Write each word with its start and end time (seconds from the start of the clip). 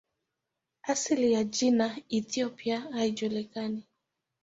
Asili 0.83 1.33
ya 1.33 1.43
jina 1.43 2.01
"Ethiopia" 2.09 2.79
haijulikani. 2.79 3.83